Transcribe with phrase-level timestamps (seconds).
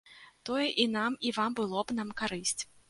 [0.49, 2.61] Тое і нам, і вам было б на карысць.